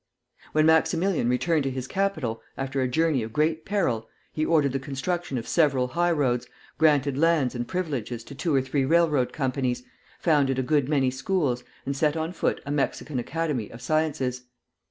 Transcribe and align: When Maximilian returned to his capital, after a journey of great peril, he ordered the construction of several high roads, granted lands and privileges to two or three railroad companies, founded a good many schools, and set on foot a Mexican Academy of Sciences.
When 0.53 0.65
Maximilian 0.65 1.29
returned 1.29 1.61
to 1.65 1.69
his 1.69 1.85
capital, 1.87 2.41
after 2.57 2.81
a 2.81 2.87
journey 2.87 3.21
of 3.21 3.31
great 3.31 3.65
peril, 3.65 4.09
he 4.33 4.43
ordered 4.43 4.71
the 4.71 4.79
construction 4.79 5.37
of 5.37 5.47
several 5.47 5.89
high 5.89 6.09
roads, 6.11 6.47
granted 6.79 7.19
lands 7.19 7.53
and 7.53 7.67
privileges 7.67 8.23
to 8.23 8.33
two 8.33 8.55
or 8.55 8.63
three 8.63 8.83
railroad 8.83 9.31
companies, 9.31 9.83
founded 10.17 10.57
a 10.57 10.63
good 10.63 10.89
many 10.89 11.11
schools, 11.11 11.63
and 11.85 11.95
set 11.95 12.17
on 12.17 12.33
foot 12.33 12.61
a 12.65 12.71
Mexican 12.71 13.19
Academy 13.19 13.69
of 13.69 13.79
Sciences. 13.79 14.45